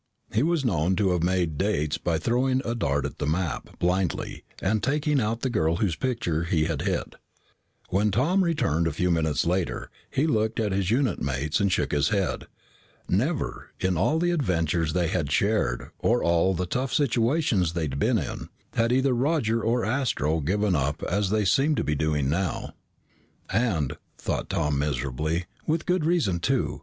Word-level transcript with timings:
He 0.33 0.41
was 0.41 0.65
known 0.65 0.95
to 0.95 1.11
have 1.11 1.21
made 1.21 1.59
dates 1.59 1.99
by 1.99 2.17
throwing 2.17 2.63
a 2.65 2.73
dart 2.73 3.05
at 3.05 3.19
the 3.19 3.27
map 3.27 3.77
blindly 3.77 4.43
and 4.59 4.81
taking 4.81 5.21
out 5.21 5.41
the 5.41 5.49
girl 5.51 5.75
whose 5.75 5.95
picture 5.95 6.45
he 6.45 6.63
had 6.65 6.81
hit. 6.81 7.17
When 7.89 8.09
Tom 8.09 8.43
returned 8.43 8.87
a 8.87 8.93
few 8.93 9.11
minutes 9.11 9.45
later, 9.45 9.91
he 10.09 10.25
looked 10.25 10.59
at 10.59 10.71
his 10.71 10.89
unit 10.89 11.21
mates 11.21 11.59
and 11.59 11.71
shook 11.71 11.91
his 11.91 12.09
head. 12.09 12.47
Never, 13.07 13.69
in 13.79 13.95
all 13.95 14.17
the 14.17 14.31
adventures 14.31 14.93
they 14.93 15.07
had 15.07 15.31
shared 15.31 15.91
or 15.99 16.23
all 16.23 16.55
the 16.55 16.65
tough 16.65 16.91
situations 16.91 17.73
they 17.73 17.83
had 17.83 17.99
been 17.99 18.17
in, 18.17 18.49
had 18.73 18.91
either 18.91 19.13
Roger 19.13 19.61
or 19.61 19.85
Astro 19.85 20.39
given 20.39 20.75
up 20.75 21.03
as 21.03 21.29
they 21.29 21.45
seemed 21.45 21.77
to 21.77 21.83
be 21.83 21.93
doing 21.93 22.27
now. 22.27 22.73
"And," 23.51 23.95
thought 24.17 24.49
Tom 24.49 24.79
miserably, 24.79 25.45
"with 25.67 25.85
good 25.85 26.05
reason 26.05 26.39
too! 26.39 26.79